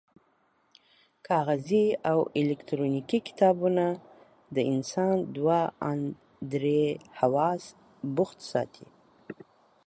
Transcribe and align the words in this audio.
کاغذي 1.27 1.85
او 2.11 2.19
الکترونیکي 2.39 3.17
کتابونه 3.27 3.85
د 4.55 4.57
انسان 4.73 5.15
دوه 5.35 5.59
او 5.69 5.73
ان 5.89 5.99
درې 6.51 6.81
حواس 7.19 7.63
بوخت 8.15 8.39
ساتي. 8.51 8.85